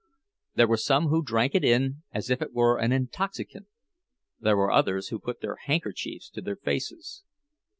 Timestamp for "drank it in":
1.23-2.01